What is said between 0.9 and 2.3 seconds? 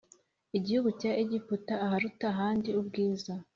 cya egiputa aharuta